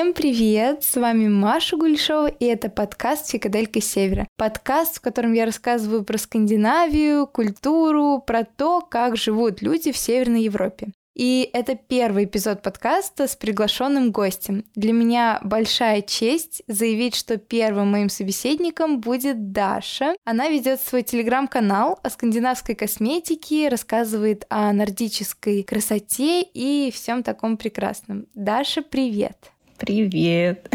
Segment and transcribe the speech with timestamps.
[0.00, 0.82] Всем привет!
[0.82, 4.26] С вами Маша Гульшова, и это подкаст «Фикаделька Севера».
[4.38, 10.44] Подкаст, в котором я рассказываю про Скандинавию, культуру, про то, как живут люди в Северной
[10.44, 10.88] Европе.
[11.14, 14.64] И это первый эпизод подкаста с приглашенным гостем.
[14.74, 20.14] Для меня большая честь заявить, что первым моим собеседником будет Даша.
[20.24, 28.24] Она ведет свой телеграм-канал о скандинавской косметике, рассказывает о нордической красоте и всем таком прекрасном.
[28.32, 29.52] Даша, привет!
[29.80, 30.70] Привет!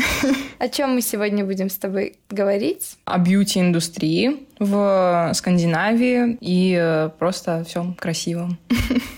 [0.57, 2.97] О чем мы сегодня будем с тобой говорить?
[3.05, 8.57] О бьюти-индустрии в Скандинавии и э, просто всем красивом.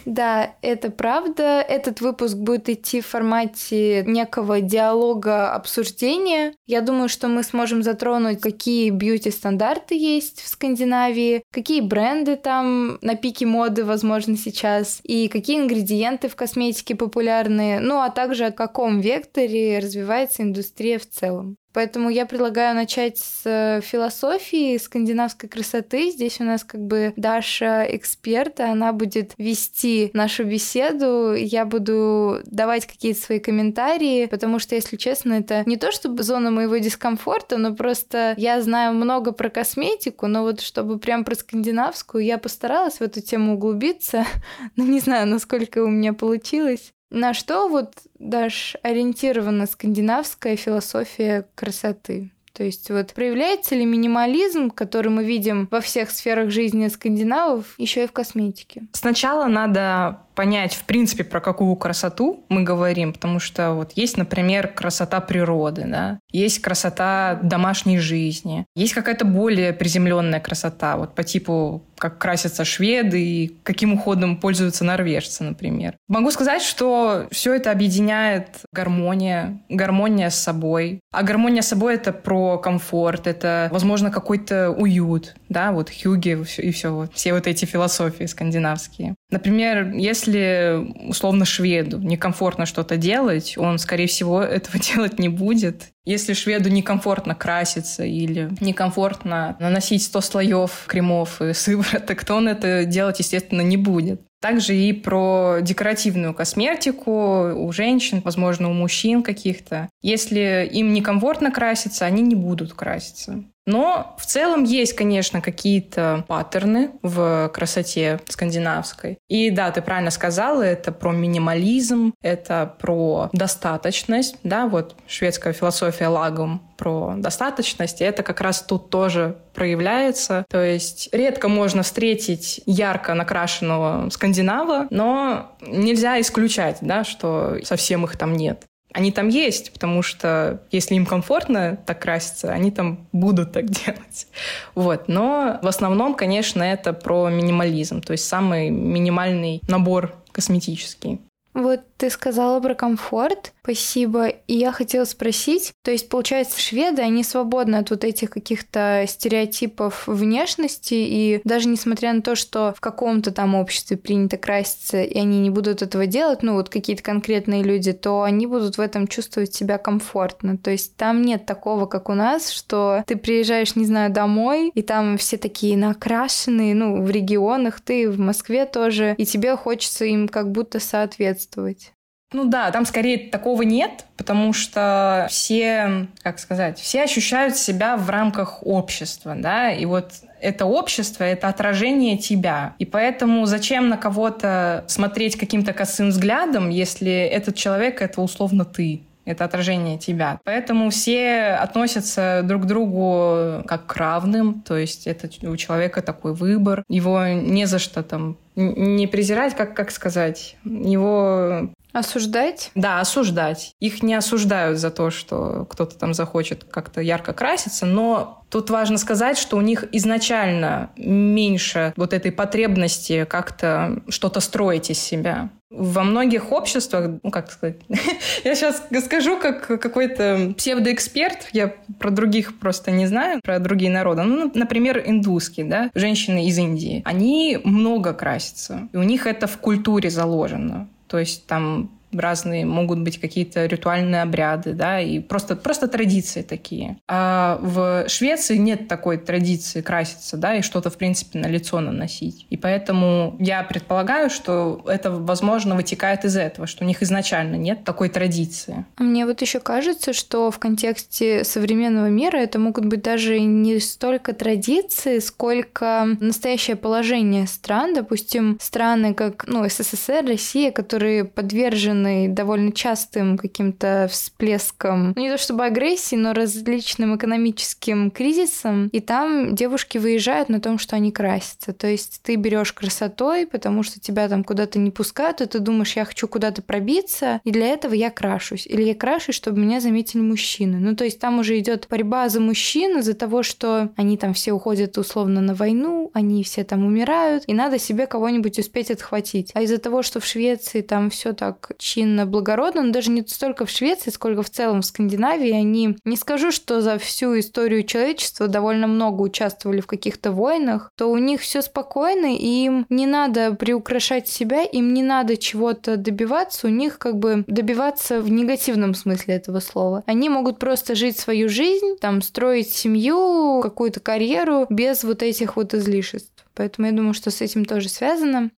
[0.05, 1.59] Да, это правда.
[1.59, 6.53] Этот выпуск будет идти в формате некого диалога обсуждения.
[6.65, 13.15] Я думаю, что мы сможем затронуть, какие бьюти-стандарты есть в Скандинавии, какие бренды там на
[13.15, 19.01] пике моды, возможно, сейчас, и какие ингредиенты в косметике популярны, ну а также о каком
[19.01, 21.57] векторе развивается индустрия в целом.
[21.77, 26.09] Поэтому я предлагаю начать с э, философии скандинавской красоты.
[26.09, 31.35] Здесь у нас как бы Даша эксперт, она будет вести нашу беседу.
[31.35, 36.49] Я буду давать какие-то свои комментарии, потому что, если честно, это не то чтобы зона
[36.49, 42.25] моего дискомфорта, но просто я знаю много про косметику, но вот чтобы прям про скандинавскую,
[42.25, 44.25] я постаралась в эту тему углубиться.
[44.77, 46.91] но не знаю, насколько у меня получилось.
[47.09, 52.31] На что вот даже ориентирована скандинавская философия красоты?
[52.53, 58.05] То есть вот проявляется ли минимализм, который мы видим во всех сферах жизни скандинавов, еще
[58.05, 58.87] и в косметике?
[58.93, 64.67] Сначала надо понять, в принципе, про какую красоту мы говорим, потому что вот есть, например,
[64.67, 71.81] красота природы, да, есть красота домашней жизни, есть какая-то более приземленная красота, вот по типу
[71.97, 75.95] как красятся шведы и каким уходом пользуются норвежцы, например.
[76.07, 80.99] Могу сказать, что все это объединяет гармония, гармония с собой.
[81.11, 86.71] А гармония с собой— это про комфорт, это, возможно, какой-то уют, да, вот хюги и
[86.71, 89.15] все, вот, все вот эти философии скандинавские.
[89.29, 95.89] Например, если условно шведу некомфортно что-то делать, он, скорее всего, этого делать не будет.
[96.05, 102.85] Если шведу некомфортно краситься или некомфортно наносить 100 слоев кремов и сывороток, то он это
[102.85, 104.21] делать, естественно, не будет.
[104.39, 109.89] Также и про декоративную косметику у женщин, возможно, у мужчин каких-то.
[110.03, 113.43] Если им некомфортно краситься, они не будут краситься.
[113.67, 119.19] Но в целом есть, конечно, какие-то паттерны в красоте скандинавской.
[119.27, 126.07] И да, ты правильно сказала, это про минимализм, это про достаточность, да, вот шведская философия
[126.07, 130.45] лагом про достаточность, это как раз тут тоже проявляется.
[130.49, 138.15] То есть редко можно встретить ярко накрашенного скандинава, но нельзя исключать, да, что совсем их
[138.15, 138.63] там нет
[138.97, 144.27] они там есть, потому что если им комфортно так краситься, они там будут так делать.
[144.73, 145.07] Вот.
[145.07, 151.21] Но в основном, конечно, это про минимализм, то есть самый минимальный набор косметический.
[151.53, 154.27] Вот ты сказала про комфорт, спасибо.
[154.27, 160.07] И я хотела спросить, то есть, получается, шведы, они свободны от вот этих каких-то стереотипов
[160.07, 165.41] внешности, и даже несмотря на то, что в каком-то там обществе принято краситься, и они
[165.41, 169.53] не будут этого делать, ну вот какие-то конкретные люди, то они будут в этом чувствовать
[169.53, 170.57] себя комфортно.
[170.57, 174.81] То есть там нет такого, как у нас, что ты приезжаешь, не знаю, домой, и
[174.81, 180.29] там все такие накрашенные, ну, в регионах, ты в Москве тоже, и тебе хочется им
[180.29, 181.91] как будто соответствовать.
[182.33, 188.09] Ну да, там скорее такого нет, потому что все, как сказать, все ощущают себя в
[188.09, 190.11] рамках общества, да, и вот
[190.41, 192.75] это общество, это отражение тебя.
[192.79, 199.01] И поэтому зачем на кого-то смотреть каким-то косым взглядом, если этот человек— это условно ты?
[199.27, 200.39] это отражение тебя.
[200.45, 206.33] Поэтому все относятся друг к другу как к равным, то есть это у человека такой
[206.33, 212.71] выбор, его не за что там не презирать, как, как сказать, его Осуждать?
[212.75, 213.73] Да, осуждать.
[213.79, 218.97] Их не осуждают за то, что кто-то там захочет как-то ярко краситься, но тут важно
[218.97, 225.49] сказать, что у них изначально меньше вот этой потребности как-то что-то строить из себя.
[225.69, 227.77] Во многих обществах, ну как сказать,
[228.43, 234.23] я сейчас скажу как какой-то псевдоэксперт, я про других просто не знаю, про другие народы.
[234.23, 239.57] Ну, например, индусские, да, женщины из Индии, они много красятся, и у них это в
[239.57, 240.87] культуре заложено.
[241.07, 246.97] То есть там разные могут быть какие-то ритуальные обряды, да, и просто, просто традиции такие.
[247.07, 252.45] А в Швеции нет такой традиции краситься, да, и что-то, в принципе, на лицо наносить.
[252.49, 257.83] И поэтому я предполагаю, что это, возможно, вытекает из этого, что у них изначально нет
[257.83, 258.85] такой традиции.
[258.97, 264.33] Мне вот еще кажется, что в контексте современного мира это могут быть даже не столько
[264.33, 273.37] традиции, сколько настоящее положение стран, допустим, страны как ну, СССР, Россия, которые подвержены довольно частым
[273.37, 280.49] каким-то всплескам, ну не то чтобы агрессии, но различным экономическим кризисам, и там девушки выезжают
[280.49, 281.73] на том, что они красятся.
[281.73, 285.95] То есть ты берешь красотой, потому что тебя там куда-то не пускают, и ты думаешь,
[285.95, 288.65] я хочу куда-то пробиться, и для этого я крашусь.
[288.67, 290.77] Или я крашусь, чтобы меня заметили мужчины.
[290.79, 294.51] Ну, то есть там уже идет борьба за мужчин из-за того, что они там все
[294.51, 299.51] уходят условно на войну, они все там умирают, и надо себе кого-нибудь успеть отхватить.
[299.53, 303.65] А из-за того, что в Швеции там все так чинно, благородно, но даже не столько
[303.65, 308.47] в Швеции, сколько в целом в Скандинавии, они, не скажу, что за всю историю человечества
[308.47, 313.53] довольно много участвовали в каких-то войнах, то у них все спокойно, и им не надо
[313.53, 319.35] приукрашать себя, им не надо чего-то добиваться, у них как бы добиваться в негативном смысле
[319.35, 320.03] этого слова.
[320.05, 325.73] Они могут просто жить свою жизнь, там, строить семью, какую-то карьеру без вот этих вот
[325.73, 326.33] излишеств.
[326.53, 328.51] Поэтому я думаю, что с этим тоже связано.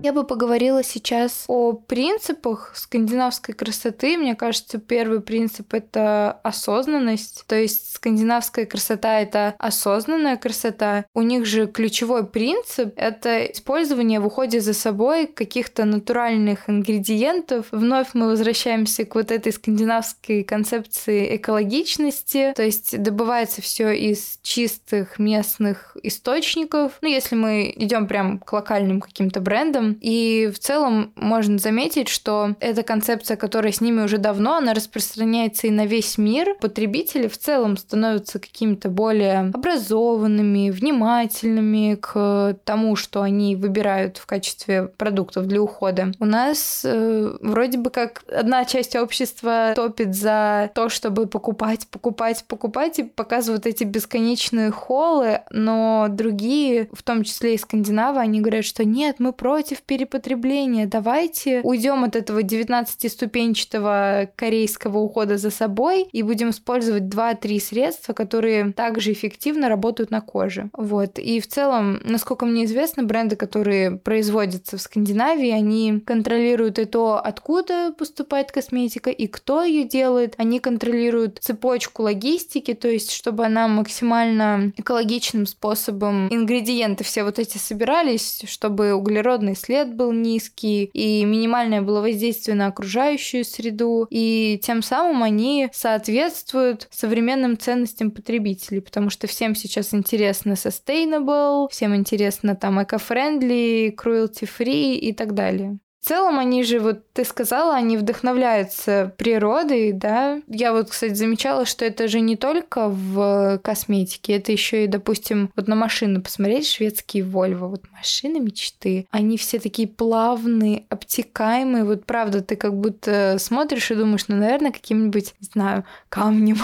[0.00, 4.16] Я бы поговорила сейчас о принципах скандинавской красоты.
[4.16, 7.44] Мне кажется, первый принцип— это осознанность.
[7.48, 11.04] То есть скандинавская красота— это осознанная красота.
[11.14, 17.66] У них же ключевой принцип— это использование в уходе за собой каких-то натуральных ингредиентов.
[17.72, 22.52] Вновь мы возвращаемся к вот этой скандинавской концепции экологичности.
[22.54, 26.98] То есть добывается все из чистых местных источников.
[27.00, 32.54] Ну, если мы идем прям к локальным каким-то брендам, и в целом можно заметить, что
[32.60, 36.56] эта концепция, которая с ними уже давно, она распространяется и на весь мир.
[36.60, 44.88] Потребители в целом становятся какими-то более образованными, внимательными к тому, что они выбирают в качестве
[44.88, 46.12] продуктов для ухода.
[46.18, 52.44] У нас э, вроде бы как одна часть общества топит за то, чтобы покупать, покупать,
[52.46, 58.64] покупать и показывают эти бесконечные холлы, но другие, в том числе и скандинавы, они говорят,
[58.64, 60.86] что нет, мы против против перепотребления.
[60.86, 68.72] Давайте уйдем от этого 19-ступенчатого корейского ухода за собой и будем использовать 2-3 средства, которые
[68.72, 70.70] также эффективно работают на коже.
[70.72, 71.18] Вот.
[71.18, 77.20] И в целом, насколько мне известно, бренды, которые производятся в Скандинавии, они контролируют и то,
[77.22, 80.34] откуда поступает косметика и кто ее делает.
[80.38, 87.58] Они контролируют цепочку логистики, то есть чтобы она максимально экологичным способом ингредиенты все вот эти
[87.58, 94.80] собирались, чтобы углеродный след был низкий, и минимальное было воздействие на окружающую среду, и тем
[94.80, 102.80] самым они соответствуют современным ценностям потребителей, потому что всем сейчас интересно sustainable, всем интересно там
[102.80, 105.78] eco-friendly, cruelty-free и так далее.
[106.00, 110.40] В целом они же, вот ты сказала, они вдохновляются природой, да.
[110.46, 115.50] Я вот, кстати, замечала, что это же не только в косметике, это еще и, допустим,
[115.56, 122.06] вот на машины посмотреть, шведские Volvo, вот машины мечты, они все такие плавные, обтекаемые, вот
[122.06, 126.58] правда, ты как будто смотришь и думаешь, ну, наверное, каким-нибудь, не знаю, камнем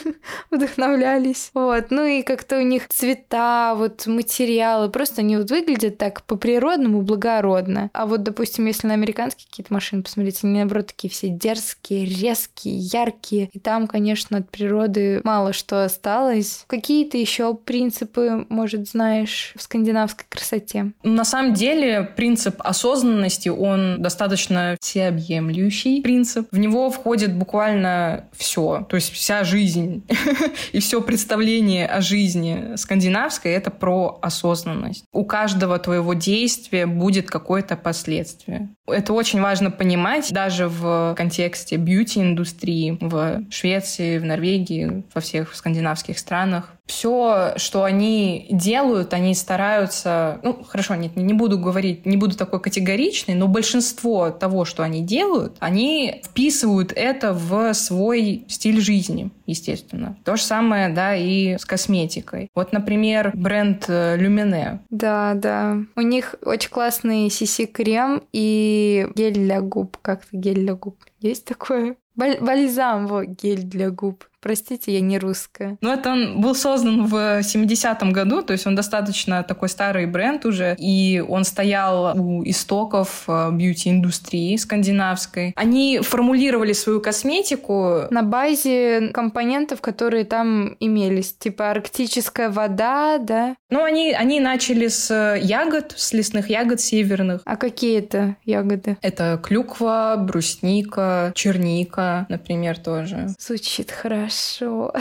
[0.50, 1.50] вдохновлялись.
[1.52, 7.02] Вот, ну и как-то у них цвета, вот материалы, просто они вот выглядят так по-природному,
[7.02, 7.90] благородно.
[7.92, 12.78] А вот, допустим, если на американские какие-то машины посмотреть, они, наоборот, такие все дерзкие, резкие,
[12.78, 13.48] яркие.
[13.52, 16.64] И там, конечно, от природы мало что осталось.
[16.66, 20.92] Какие-то еще принципы, может, знаешь, в скандинавской красоте?
[21.02, 26.48] На самом деле, принцип осознанности, он достаточно всеобъемлющий принцип.
[26.50, 28.86] В него входит буквально все.
[28.88, 30.04] То есть вся жизнь
[30.72, 35.04] и все представление о жизни скандинавской— это про осознанность.
[35.12, 38.67] У каждого твоего действия будет какое-то последствие.
[38.86, 46.18] Это очень важно понимать даже в контексте бьюти-индустрии в Швеции, в Норвегии, во всех скандинавских
[46.18, 52.36] странах все, что они делают, они стараются, ну, хорошо, нет, не буду говорить, не буду
[52.36, 59.30] такой категоричной, но большинство того, что они делают, они вписывают это в свой стиль жизни,
[59.46, 60.16] естественно.
[60.24, 62.48] То же самое, да, и с косметикой.
[62.54, 64.80] Вот, например, бренд э, Lumene.
[64.90, 65.76] Да, да.
[65.94, 71.96] У них очень классный CC-крем и гель для губ, как-то гель для губ Есть такое?
[72.18, 74.24] Бальзам, вот, гель для губ.
[74.40, 75.76] Простите, я не русская.
[75.80, 80.46] Ну, это он был создан в 70-м году, то есть он достаточно такой старый бренд
[80.46, 85.52] уже, и он стоял у истоков э, бьюти-индустрии скандинавской.
[85.56, 88.02] Они формулировали свою косметику...
[88.10, 93.56] На базе компонентов, которые там имелись, типа арктическая вода, да?
[93.70, 97.42] Ну, они, они начали с ягод, с лесных ягод северных.
[97.44, 98.98] А какие это ягоды?
[99.02, 103.28] Это клюква, брусника, черника, например, тоже.
[103.38, 104.92] Звучит хорошо.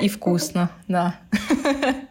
[0.00, 1.16] И вкусно, да.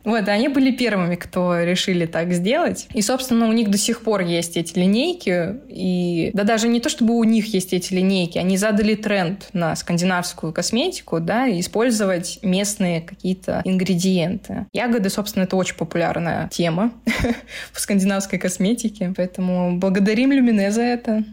[0.03, 2.87] Вот, они были первыми, кто решили так сделать.
[2.93, 5.55] И, собственно, у них до сих пор есть эти линейки.
[5.69, 9.75] И да даже не то, чтобы у них есть эти линейки, они задали тренд на
[9.75, 14.67] скандинавскую косметику, да, использовать местные какие-то ингредиенты.
[14.73, 16.91] Ягоды, собственно, это очень популярная тема
[17.71, 21.23] в скандинавской косметике, поэтому благодарим Люмине за это.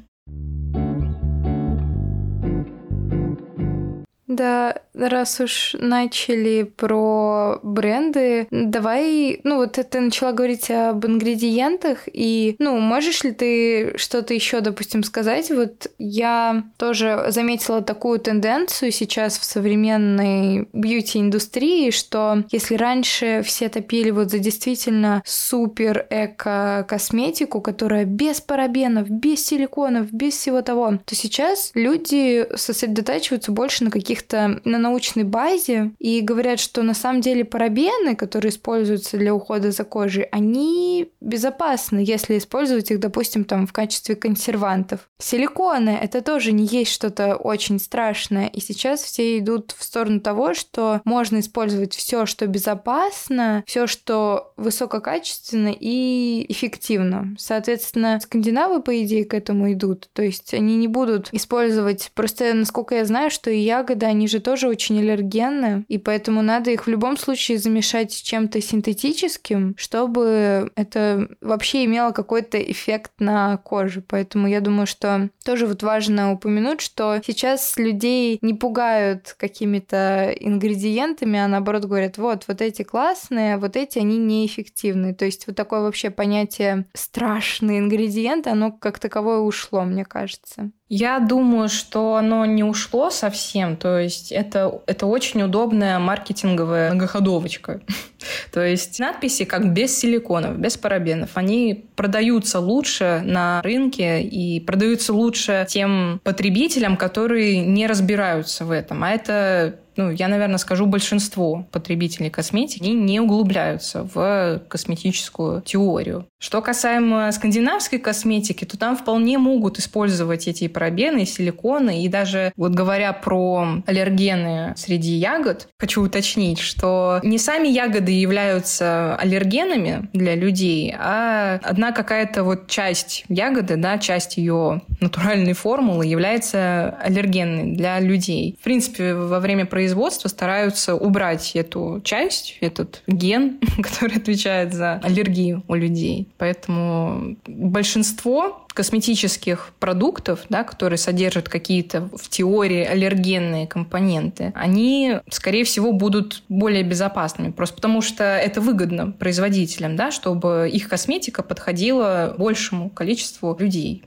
[4.31, 12.55] Да, раз уж начали про бренды, давай, ну вот ты начала говорить об ингредиентах, и,
[12.61, 15.51] ну, можешь ли ты что-то еще, допустим, сказать?
[15.51, 24.11] Вот я тоже заметила такую тенденцию сейчас в современной бьюти-индустрии, что если раньше все топили
[24.11, 31.73] вот за действительно супер эко-косметику, которая без парабенов, без силиконов, без всего того, то сейчас
[31.75, 37.45] люди сосредотачиваются больше на каких каких-то на научной базе и говорят, что на самом деле
[37.45, 43.73] парабены, которые используются для ухода за кожей, они безопасны, если использовать их, допустим, там в
[43.73, 45.09] качестве консервантов.
[45.19, 50.55] Силиконы— это тоже не есть что-то очень страшное, и сейчас все идут в сторону того,
[50.55, 57.35] что можно использовать все, что безопасно, все, что высококачественно и эффективно.
[57.39, 60.09] Соответственно, скандинавы, по идее, к этому идут.
[60.13, 62.11] То есть они не будут использовать...
[62.15, 66.71] Просто, насколько я знаю, что и ягоды, они же тоже очень аллергенны, и поэтому надо
[66.71, 73.57] их в любом случае замешать с чем-то синтетическим, чтобы это вообще имело какой-то эффект на
[73.57, 74.03] коже.
[74.07, 81.39] Поэтому я думаю, что тоже вот важно упомянуть, что сейчас людей не пугают какими-то ингредиентами,
[81.39, 85.15] а наоборот говорят, вот, вот эти классные, вот эти они неэффективны.
[85.15, 90.71] То есть вот такое вообще понятие страшный ингредиент, оно как таковое ушло, мне кажется.
[90.93, 93.77] Я думаю, что оно не ушло совсем.
[93.77, 97.81] То есть это, это очень удобная маркетинговая многоходовочка.
[98.53, 105.13] То есть надписи как без силиконов, без парабенов, они продаются лучше на рынке и продаются
[105.13, 109.05] лучше тем потребителям, которые не разбираются в этом.
[109.05, 116.27] А это ну, я, наверное, скажу, большинство потребителей косметики не углубляются в косметическую теорию.
[116.39, 122.03] Что касаемо скандинавской косметики, то там вполне могут использовать эти парабены, силиконы.
[122.03, 129.17] И даже вот говоря про аллергены среди ягод, хочу уточнить, что не сами ягоды являются
[129.17, 136.97] аллергенами для людей, а одна какая-то вот часть ягоды, да, часть ее натуральной формулы является
[137.03, 138.57] аллергенной для людей.
[138.59, 139.80] В принципе, во время производства
[140.29, 146.29] стараются убрать эту часть, этот ген, который отвечает за аллергию у людей.
[146.39, 155.93] Поэтому большинство косметических продуктов, да, которые содержат какие-то в теории аллергенные компоненты, они, скорее всего,
[155.93, 157.51] будут более безопасными.
[157.51, 164.05] Просто потому что это выгодно производителям, да, чтобы их косметика подходила большему количеству людей.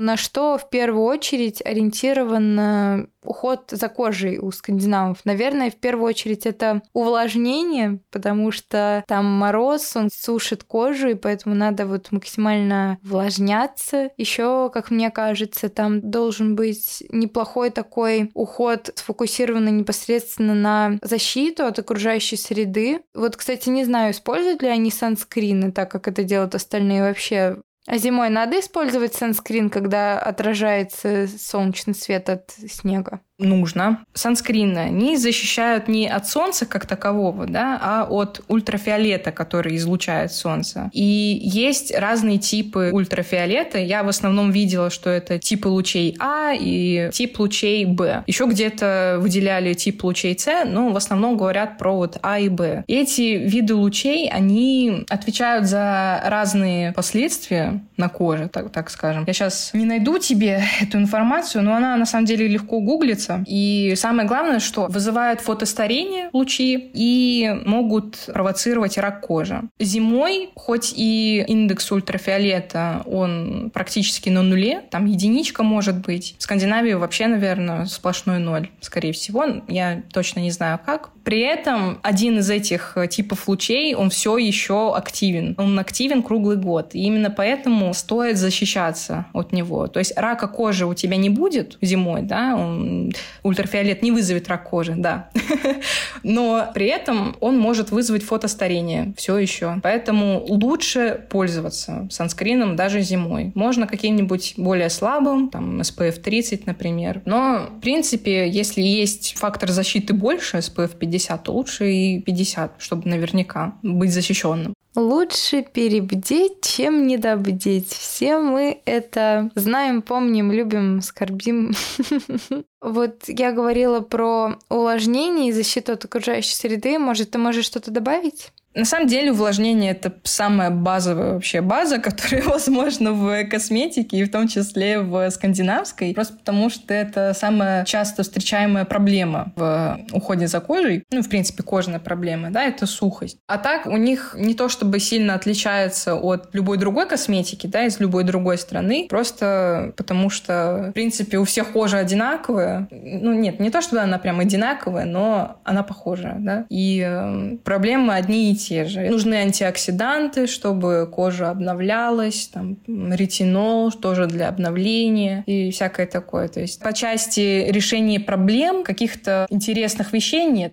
[0.00, 5.18] На что в первую очередь ориентирован уход за кожей у скандинавов?
[5.26, 11.54] Наверное, в первую очередь это увлажнение, потому что там мороз, он сушит кожу, и поэтому
[11.54, 14.10] надо вот максимально увлажняться.
[14.16, 21.78] Еще, как мне кажется, там должен быть неплохой такой уход, сфокусированный непосредственно на защиту от
[21.78, 23.02] окружающей среды.
[23.14, 27.58] Вот, кстати, не знаю, используют ли они санскрины, так как это делают остальные вообще
[27.90, 33.20] а зимой надо использовать санскрин, когда отражается солнечный свет от снега?
[33.40, 34.04] Нужно.
[34.14, 40.90] Санскрины, они защищают не от солнца как такового, да, а от ультрафиолета, который излучает солнце.
[40.92, 43.78] И есть разные типы ультрафиолета.
[43.78, 48.24] Я в основном видела, что это типы лучей А и тип лучей Б.
[48.26, 52.84] Еще где-то выделяли тип лучей С, но в основном говорят про вот А и Б.
[52.86, 59.24] Эти виды лучей, они отвечают за разные последствия на коже, так, так скажем.
[59.26, 63.44] Я сейчас не найду тебе эту информацию, но она на самом деле легко гуглится, солнца.
[63.46, 69.62] И самое главное, что вызывают фотостарение лучи и могут провоцировать рак кожи.
[69.78, 76.34] Зимой, хоть и индекс ультрафиолета, он практически на нуле, там единичка может быть.
[76.38, 79.44] В Скандинавии вообще, наверное, сплошной ноль, скорее всего.
[79.68, 81.10] Я точно не знаю как.
[81.24, 85.54] При этом один из этих типов лучей, он все еще активен.
[85.58, 86.94] Он активен круглый год.
[86.94, 89.86] И именно поэтому стоит защищаться от него.
[89.86, 93.12] То есть рака кожи у тебя не будет зимой, да, он,
[93.42, 95.30] ультрафиолет не вызовет рак кожи, да.
[96.22, 99.80] Но при этом он может вызвать фотостарение все еще.
[99.82, 103.52] Поэтому лучше пользоваться санскрином даже зимой.
[103.54, 107.22] Можно каким-нибудь более слабым, там SPF 30, например.
[107.24, 113.08] Но, в принципе, если есть фактор защиты больше, SPF 50, то лучше и 50, чтобы
[113.08, 114.74] наверняка быть защищенным.
[114.96, 117.92] Лучше перебдеть, чем недобдеть.
[117.92, 121.72] Все мы это знаем, помним, любим, скорбим.
[122.82, 126.98] Вот я говорила про увлажнение и защиту от окружающей среды.
[126.98, 128.52] Может, ты можешь что-то добавить?
[128.74, 134.30] На самом деле увлажнение— это самая базовая вообще база, которая возможна в косметике, и в
[134.30, 140.60] том числе в скандинавской, просто потому что это самая часто встречаемая проблема в уходе за
[140.60, 143.38] кожей, ну, в принципе, кожная проблема, да, это сухость.
[143.48, 147.98] А так у них не то чтобы сильно отличается от любой другой косметики, да, из
[147.98, 152.88] любой другой страны, просто потому что, в принципе, у всех кожа одинаковая.
[152.90, 158.14] Ну, нет, не то чтобы она прям одинаковая, но она похожа, да, и э, проблемы
[158.14, 159.08] одни и те же.
[159.08, 166.48] Нужны антиоксиданты, чтобы кожа обновлялась, там, ретинол тоже для обновления и всякое такое.
[166.48, 170.72] То есть по части решения проблем каких-то интересных вещей нет.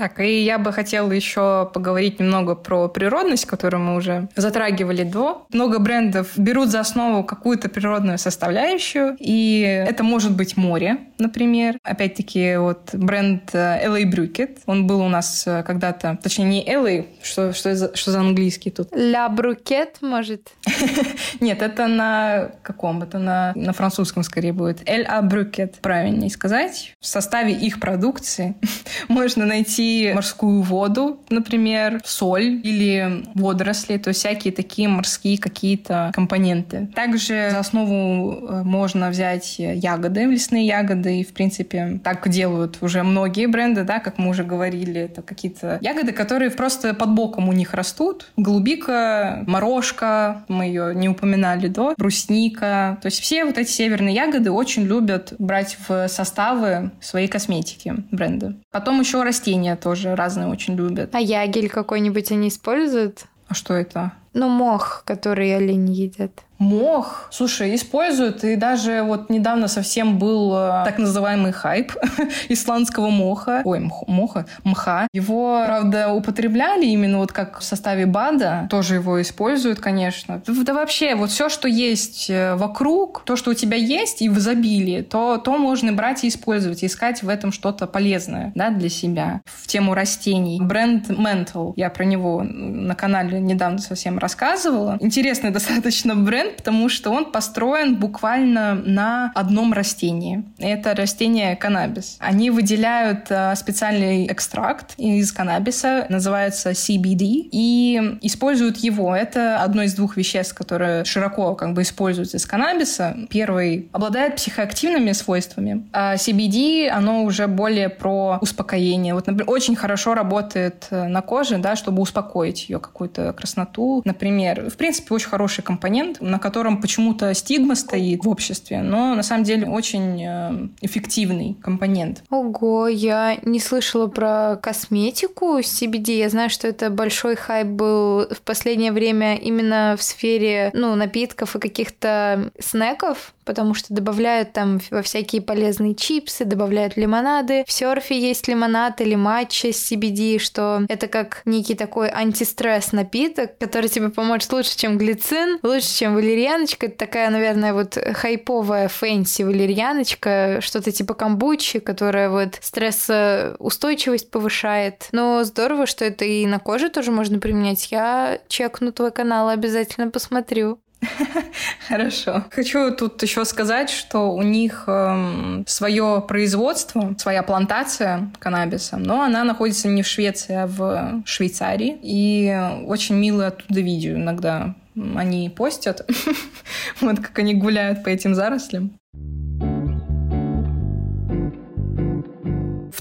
[0.00, 5.44] Так, и я бы хотела еще поговорить немного про природность, которую мы уже затрагивали до.
[5.52, 11.76] Много брендов берут за основу какую-то природную составляющую, и это может быть море, например.
[11.82, 17.06] Опять-таки, вот бренд э, LA Брюкет, он был у нас э, когда-то, точнее, не LA,
[17.22, 18.88] что, что, за, что за английский тут?
[18.92, 20.52] Ля Брукет, может?
[21.40, 23.02] Нет, это на каком?
[23.02, 24.80] Это на, на французском скорее будет.
[24.88, 25.20] L.A.
[25.20, 26.94] Брюкет, правильнее сказать.
[27.00, 28.54] В составе их продукции
[29.08, 36.88] можно найти морскую воду, например, соль или водоросли, то есть всякие такие морские какие-то компоненты.
[36.94, 43.02] Также за основу э, можно взять ягоды, лесные ягоды, и, в принципе, так делают уже
[43.02, 47.52] многие бренды, да, как мы уже говорили, это какие-то ягоды, которые просто под боком у
[47.52, 48.28] них растут.
[48.36, 52.98] Голубика, морожка, мы ее не упоминали до, брусника.
[53.02, 58.54] То есть все вот эти северные ягоды очень любят брать в составы своей косметики бренды.
[58.70, 61.14] Потом еще растения тоже разные очень любят.
[61.14, 63.24] А ягель какой-нибудь они используют?
[63.48, 64.12] А что это?
[64.32, 66.32] Ну, мох, который олени едят.
[66.60, 71.92] Мох, слушай, используют, и даже вот недавно совсем был э, так называемый хайп
[72.50, 75.08] исландского моха, ой, мх, моха, мха.
[75.14, 80.42] Его, правда, употребляли именно вот как в составе БАДа, тоже его используют, конечно.
[80.46, 84.36] Да вообще, вот все, что есть э, вокруг, то, что у тебя есть и в
[84.36, 89.40] изобилии, то, то можно брать и использовать, искать в этом что-то полезное, да, для себя.
[89.46, 90.60] В тему растений.
[90.60, 94.98] Бренд Mental, я про него на канале недавно совсем рассказывала.
[95.00, 100.44] Интересный достаточно бренд, потому что он построен буквально на одном растении.
[100.58, 102.16] Это растение каннабис.
[102.20, 109.14] Они выделяют э, специальный экстракт из каннабиса, называется CBD, и используют его.
[109.14, 113.16] Это одно из двух веществ, которые широко как бы используются из каннабиса.
[113.28, 119.14] Первый обладает психоактивными свойствами, а CBD, оно уже более про успокоение.
[119.14, 124.02] Вот, например, очень хорошо работает э, на коже, да, чтобы успокоить ее какую-то красноту.
[124.04, 129.22] Например, в принципе, очень хороший компонент, на котором почему-то стигма стоит в обществе, но на
[129.22, 132.22] самом деле очень э, эффективный компонент.
[132.30, 136.18] Ого, я не слышала про косметику CBD.
[136.18, 141.56] Я знаю, что это большой хайп был в последнее время именно в сфере ну, напитков
[141.56, 147.64] и каких-то снеков потому что добавляют там во всякие полезные чипсы, добавляют лимонады.
[147.66, 153.58] В Серфе есть лимонад или матча с CBD, что это как некий такой антистресс напиток,
[153.58, 156.86] который тебе поможет лучше, чем глицин, лучше, чем валерьяночка.
[156.86, 165.08] Это такая, наверное, вот хайповая fancy валерьяночка, что-то типа комбучи, которая вот стрессоустойчивость повышает.
[165.10, 167.90] Но здорово, что это и на коже тоже можно применять.
[167.90, 170.78] Я чекну твой канал, обязательно посмотрю.
[171.88, 172.44] Хорошо.
[172.50, 179.44] Хочу тут еще сказать, что у них эм, свое производство, своя плантация каннабиса, но она
[179.44, 181.98] находится не в Швеции, а в Швейцарии.
[182.02, 182.54] И
[182.86, 186.08] очень мило оттуда видео иногда они постят,
[187.00, 188.99] вот как они гуляют по этим зарослям.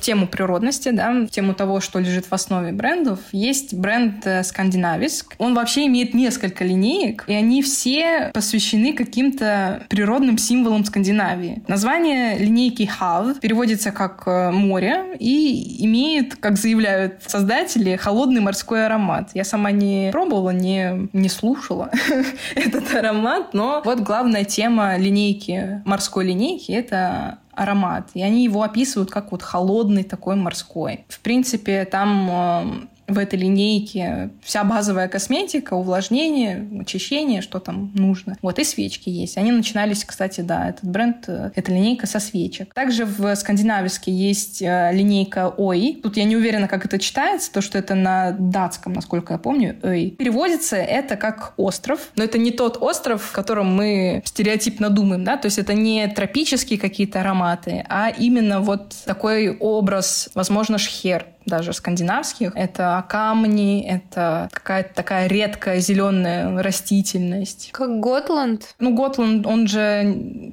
[0.10, 5.36] Тему природности, да, тему того, что лежит в основе брендов, есть бренд Скандинависк.
[5.38, 11.62] Он вообще имеет несколько линеек, и они все посвящены каким-то природным символам Скандинавии.
[11.67, 19.30] Название линейки Hav переводится как э, море и имеет, как заявляют создатели, холодный морской аромат.
[19.36, 21.91] Я сама не пробовала, не, не слушала
[22.56, 28.10] этот аромат, но вот главная тема линейки, морской линейки— это аромат.
[28.13, 31.06] И они его описывают как вот холодный такой морской.
[31.10, 38.38] В принципе, там э, в этой линейке вся базовая косметика, увлажнение, очищение, что там нужно.
[38.41, 39.38] Вот и свечки есть.
[39.38, 42.74] Они начинались, кстати, да, этот бренд, э, эта линейка со свечек.
[42.74, 46.00] Также в скандинависке есть э, линейка Ой.
[46.02, 49.78] Тут я не уверена, как это читается, то, что это на датском, насколько я помню,
[49.84, 50.15] Ой.
[50.17, 55.38] Переводится это как остров, но это не тот остров, в котором мы стереотипно думаем, да,
[55.38, 61.73] то есть это не тропические какие-то ароматы, а именно вот такой образ, возможно, шхер, даже
[61.73, 62.51] скандинавских.
[62.55, 67.69] Это камни, это какая-то такая редкая зеленая растительность.
[67.71, 68.75] Как Готланд?
[68.79, 70.03] Ну, Готланд, он же...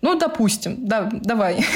[0.03, 1.65] Ну, допустим, да, давай.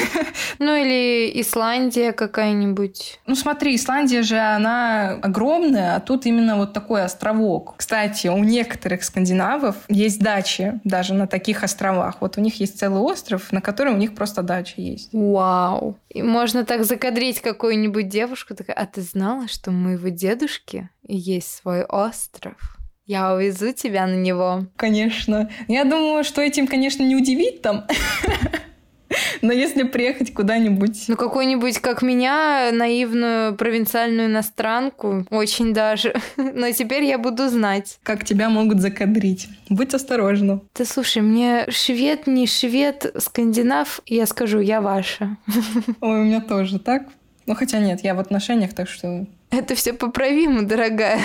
[0.59, 3.21] Ну, или Исландия какая-нибудь.
[3.27, 7.75] Ну, смотри, Исландия же, она огромная, а тут именно вот такой островок.
[7.77, 12.17] Кстати, у некоторых скандинавов есть дачи даже на таких островах.
[12.21, 15.11] Вот у них есть целый остров, на котором у них просто дача есть.
[15.13, 15.97] Вау.
[16.09, 21.55] И можно так закадрить какую-нибудь девушку, такая, а ты знала, что у моего дедушки есть
[21.55, 22.79] свой остров?
[23.07, 24.67] Я увезу тебя на него.
[24.77, 25.51] Конечно.
[25.67, 27.87] Я думаю, что этим, конечно, не удивить там.
[29.43, 31.07] Но если приехать куда-нибудь...
[31.09, 36.15] Ну, какую-нибудь, как меня, наивную провинциальную иностранку, очень даже.
[36.37, 37.99] Но теперь я буду знать.
[38.03, 39.49] Как тебя могут закадрить.
[39.69, 40.61] Будь осторожна.
[40.73, 45.37] Ты слушай, мне швед, не швед, скандинав, я скажу, я ваша.
[46.01, 47.09] Ой, у меня тоже так.
[47.47, 49.27] Ну, хотя нет, я в отношениях, так что...
[49.51, 51.21] Это все поправимо, дорогая.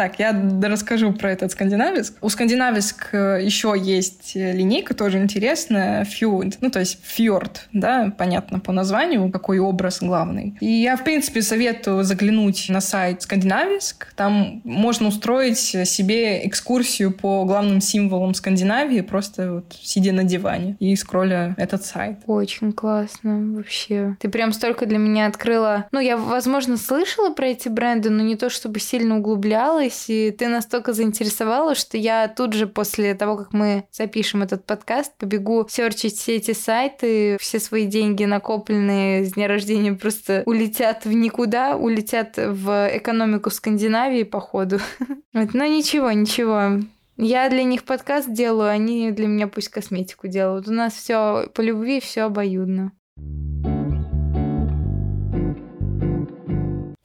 [0.00, 2.14] Так, я расскажу про этот скандинависк.
[2.22, 8.60] У скандинависк э, еще есть линейка, тоже интересная, фьюд, ну, то есть фьорд, да, понятно
[8.60, 10.56] по названию, какой образ главный.
[10.60, 14.14] И я, в принципе, советую заглянуть на сайт скандинависк.
[14.16, 20.96] Там можно устроить себе экскурсию по главным символам Скандинавии, просто вот сидя на диване и
[20.96, 22.20] скролля этот сайт.
[22.26, 24.16] Очень классно вообще.
[24.18, 25.88] Ты прям столько для меня открыла.
[25.92, 30.30] Ну, я, возможно, слышала про эти бренды, но не то чтобы сильно углублялась, понравилось, и
[30.30, 35.66] ты настолько заинтересовала, что я тут же после того, как мы запишем этот подкаст, побегу
[35.68, 41.76] серчить все эти сайты, все свои деньги накопленные с дня рождения просто улетят в никуда,
[41.76, 44.78] улетят в экономику Скандинавии, походу.
[45.32, 46.80] Вот, но ничего, ничего.
[47.16, 50.66] Я для них подкаст делаю, они для меня пусть косметику делают.
[50.66, 52.92] У нас все по любви, все обоюдно.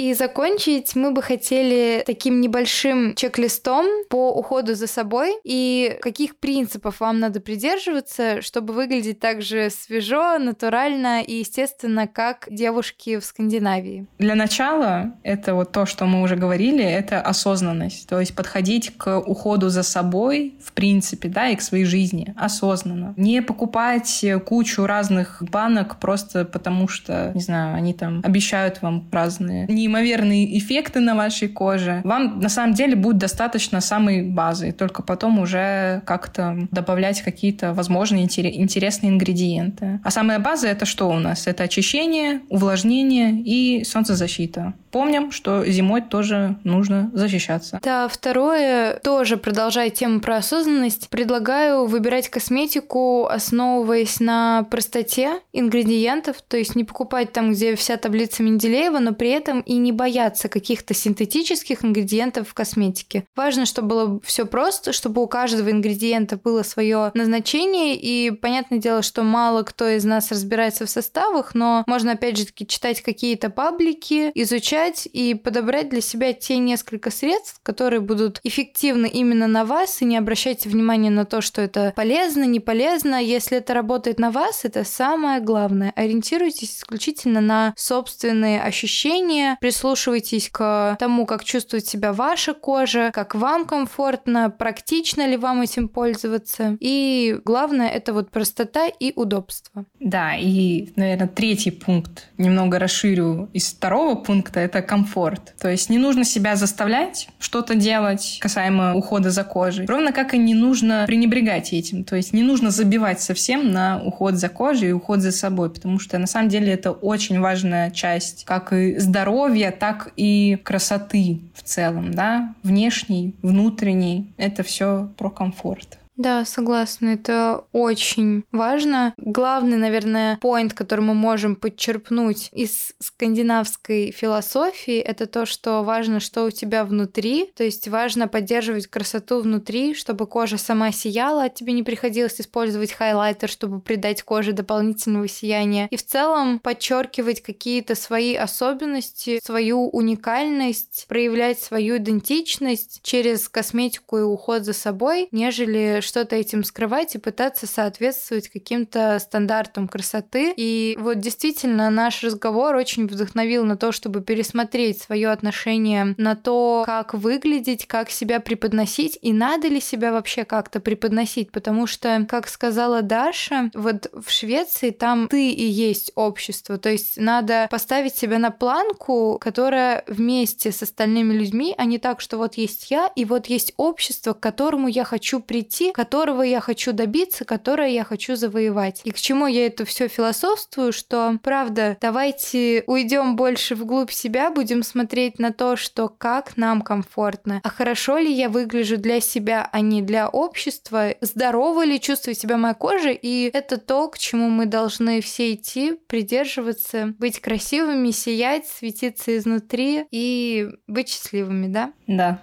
[0.05, 6.99] И закончить мы бы хотели таким небольшим чек-листом по уходу за собой и каких принципов
[6.99, 14.05] вам надо придерживаться, чтобы выглядеть так же свежо, натурально и естественно, как девушки в Скандинавии.
[14.19, 18.07] Для начала это вот то, что мы уже говорили, это осознанность.
[18.07, 23.15] То есть подходить к уходу за собой, в принципе, да, и к своей жизни осознанно.
[23.17, 29.65] Не покупать кучу разных банок просто потому, что, не знаю, они там обещают вам разные
[29.65, 32.01] не неимоверные эффекты на вашей коже.
[32.03, 38.17] Вам на самом деле будет достаточно самой базы, только потом уже как-то добавлять какие-то, возможно,
[38.17, 39.99] интересные ингредиенты.
[40.03, 41.47] А самая база это что у нас?
[41.47, 44.73] Это очищение, увлажнение и солнцезащита.
[44.91, 47.79] Помним, что зимой тоже нужно защищаться.
[47.83, 56.55] Да, второе, тоже продолжая тему про осознанность, предлагаю выбирать косметику, основываясь на простоте ингредиентов, то
[56.57, 60.93] есть не покупать там, где вся таблица Менделеева, но при этом и не бояться каких-то
[60.93, 63.25] синтетических ингредиентов в косметике.
[63.35, 69.03] Важно, чтобы было все просто, чтобы у каждого ингредиента было свое назначение, и понятное дело,
[69.03, 73.49] что мало кто из нас разбирается в составах, но можно опять же таки читать какие-то
[73.49, 80.01] паблики, изучать и подобрать для себя те несколько средств, которые будут эффективны именно на вас,
[80.01, 83.21] и не обращайте внимания на то, что это полезно, не полезно.
[83.21, 85.93] Если это работает на вас, это самое главное.
[85.95, 93.65] Ориентируйтесь исключительно на собственные ощущения, прислушивайтесь к тому, как чувствует себя ваша кожа, как вам
[93.65, 96.77] комфортно, практично ли вам этим пользоваться.
[96.79, 99.85] И главное это вот простота и удобство.
[99.99, 105.53] Да, и, наверное, третий пункт, немного расширю из второго пункта, это комфорт.
[105.59, 109.87] То есть не нужно себя заставлять что-то делать касаемо ухода за кожей.
[109.87, 112.05] Ровно как и не нужно пренебрегать этим.
[112.05, 115.99] То есть не нужно забивать совсем на уход за кожей и уход за собой, потому
[115.99, 121.63] что на самом деле это очень важная часть как и здоровья, так и красоты в
[121.63, 124.33] целом, да, внешней, внутренней.
[124.37, 125.99] Это все про комфорт.
[126.17, 129.13] Да, согласна, это очень важно.
[129.17, 136.45] Главный, наверное, поинт, который мы можем подчерпнуть из скандинавской философии, это то, что важно, что
[136.45, 141.73] у тебя внутри, то есть важно поддерживать красоту внутри, чтобы кожа сама сияла, а тебе
[141.73, 145.87] не приходилось использовать хайлайтер, чтобы придать коже дополнительного сияния.
[145.91, 154.21] И в целом подчеркивать какие-то свои особенности, свою уникальность, проявлять свою идентичность через косметику и
[154.21, 160.53] уход за собой, нежели что-то этим скрывать и пытаться соответствовать каким-то стандартам красоты.
[160.55, 166.83] И вот действительно наш разговор очень вдохновил на то, чтобы пересмотреть свое отношение на то,
[166.85, 172.47] как выглядеть, как себя преподносить и надо ли себя вообще как-то преподносить, потому что, как
[172.47, 178.39] сказала Даша, вот в Швеции там ты и есть общество, то есть надо поставить себя
[178.39, 183.25] на планку, которая вместе с остальными людьми, а не так, что вот есть я и
[183.25, 188.35] вот есть общество, к которому я хочу прийти, которого я хочу добиться, которое я хочу
[188.35, 188.99] завоевать.
[189.05, 194.83] И к чему я это все философствую, что, правда, давайте уйдем больше вглубь себя, будем
[194.83, 199.79] смотреть на то, что как нам комфортно, а хорошо ли я выгляжу для себя, а
[199.79, 204.65] не для общества, здорово ли чувствует себя моя кожа, и это то, к чему мы
[204.65, 211.93] должны все идти, придерживаться, быть красивыми, сиять, светиться изнутри и быть счастливыми, да?
[212.05, 212.41] Да.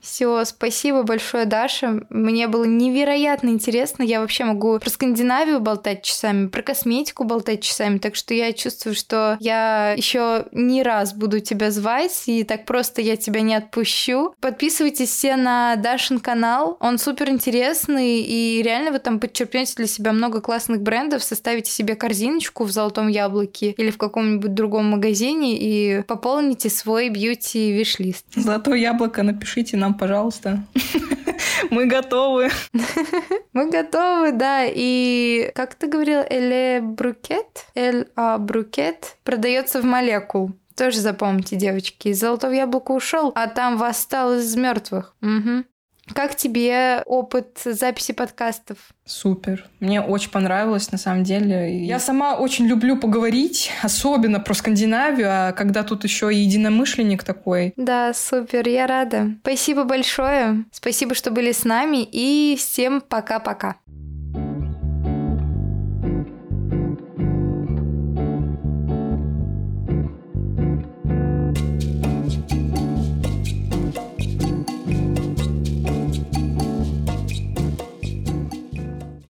[0.00, 2.02] Все, спасибо большое, Даша.
[2.08, 4.02] Мне было невероятно интересно.
[4.02, 7.98] Я вообще могу про Скандинавию болтать часами, про косметику болтать часами.
[7.98, 13.02] Так что я чувствую, что я еще не раз буду тебя звать, и так просто
[13.02, 14.34] я тебя не отпущу.
[14.40, 16.76] Подписывайтесь все на Дашин канал.
[16.80, 21.94] Он супер интересный, и реально вы там подчеркнете для себя много классных брендов, составите себе
[21.94, 28.24] корзиночку в золотом яблоке или в каком-нибудь другом магазине и пополните свой бьюти виш-лист.
[28.34, 30.64] Золотое яблоко напишите нам нам, пожалуйста.
[31.70, 32.50] Мы готовы.
[33.52, 34.64] Мы готовы, да.
[34.66, 37.66] И как ты говорил, Эле Брукет?
[37.74, 40.52] Эль А Брукет продается в молекул.
[40.76, 42.08] Тоже запомните, девочки.
[42.08, 45.14] Из золотого яблока ушел, а там восстал из мертвых.
[45.20, 45.64] Угу.
[46.12, 48.78] Как тебе опыт записи подкастов?
[49.04, 49.66] Супер.
[49.80, 51.84] Мне очень понравилось, на самом деле.
[51.84, 57.72] Я сама очень люблю поговорить, особенно про Скандинавию, а когда тут еще и единомышленник такой.
[57.76, 59.30] Да, супер, я рада.
[59.42, 60.64] Спасибо большое.
[60.72, 63.76] Спасибо, что были с нами, и всем пока-пока.